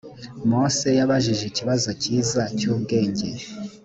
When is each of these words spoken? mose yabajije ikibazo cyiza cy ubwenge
mose 0.49 0.87
yabajije 0.99 1.43
ikibazo 1.47 1.89
cyiza 2.01 2.41
cy 2.57 2.65
ubwenge 2.73 3.27